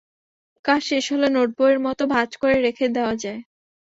কাজ 0.65 0.81
শেষ 0.83 1.05
হলে 1.13 1.27
নোটবইয়ের 1.29 1.79
মতো 1.79 2.03
ভাঁজ 2.13 2.29
করে 2.37 2.55
রেখে 2.61 2.85
দেওয়া 2.89 3.15
যায়। 3.15 3.41